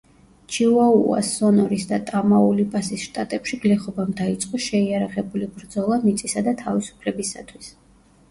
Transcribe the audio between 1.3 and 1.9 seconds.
სონორის